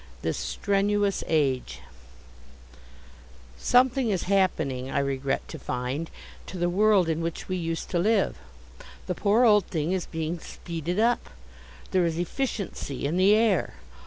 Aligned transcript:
This 0.23 0.35
Strenuous 0.39 1.23
Age 1.27 1.79
Something 3.55 4.09
is 4.09 4.23
happening, 4.23 4.89
I 4.89 4.97
regret 4.97 5.47
to 5.49 5.59
find, 5.59 6.09
to 6.47 6.57
the 6.57 6.71
world 6.71 7.07
in 7.07 7.21
which 7.21 7.47
we 7.47 7.55
used 7.55 7.91
to 7.91 7.99
live. 7.99 8.37
The 9.05 9.13
poor 9.13 9.45
old 9.45 9.67
thing 9.67 9.91
is 9.91 10.07
being 10.07 10.39
"speeded 10.39 10.97
up." 10.99 11.29
There 11.91 12.03
is 12.03 12.17
"efficiency" 12.17 13.05
in 13.05 13.17
the 13.17 13.35
air. 13.35 13.75